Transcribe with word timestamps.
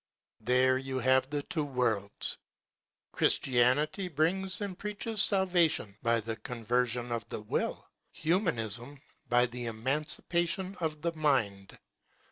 There 0.39 0.79
you 0.79 0.97
have 0.97 1.29
the 1.29 1.43
two 1.43 1.63
worlds: 1.63 2.39
Christianity 3.11 4.07
brings 4.07 4.59
and 4.59 4.75
preaches 4.75 5.21
salvation 5.21 5.95
by 6.01 6.21
the 6.21 6.37
con 6.37 6.65
version 6.65 7.11
of 7.11 7.29
the 7.29 7.41
will,—humanism 7.43 8.99
by 9.29 9.45
the 9.45 9.65
emancipation 9.67 10.75
of 10.79 11.03
the 11.03 11.11
mind. 11.13 11.77